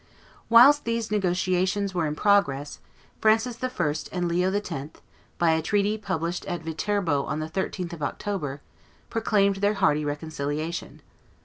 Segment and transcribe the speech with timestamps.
[0.49, 2.79] Whilst these negotiations were in progress,
[3.21, 3.93] Francis I.
[4.11, 4.91] and Leo X.,
[5.37, 8.61] by a treaty published at Viterbo on the 13th of October,
[9.11, 11.03] proclaimed their hearty reconciliation.